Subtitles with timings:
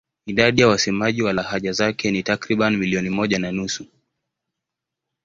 [0.25, 3.85] Idadi ya wasemaji wa lahaja zake ni takriban milioni moja na nusu.